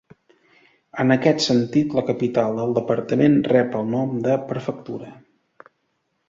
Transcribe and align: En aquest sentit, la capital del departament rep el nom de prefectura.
En 1.01 1.15
aquest 1.15 1.43
sentit, 1.47 1.93
la 1.99 2.03
capital 2.07 2.57
del 2.61 2.73
departament 2.79 3.37
rep 3.53 3.77
el 3.81 3.87
nom 3.93 4.17
de 4.29 4.39
prefectura. 4.49 5.13